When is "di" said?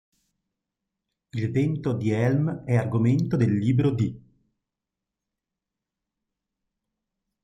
1.93-2.09, 3.93-4.19